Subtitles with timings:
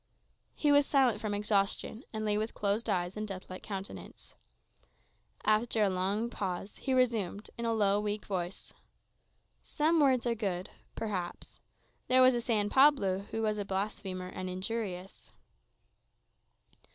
[0.55, 4.33] He was silent from exhaustion, and lay with closed eyes and deathlike countenance.
[5.43, 8.73] After a long pause, he resumed, in a low, weak voice,
[9.63, 11.59] "Some words are good perhaps.
[12.07, 15.33] There was San Pablo, who was a blasphemer, and injurious."